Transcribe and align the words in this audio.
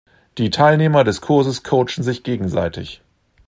Die 0.39 0.49
Teilnehmer 0.49 1.03
des 1.03 1.21
Kurses 1.21 1.61
coachen 1.61 2.03
sich 2.03 2.23
gegenseitig. 2.23 3.03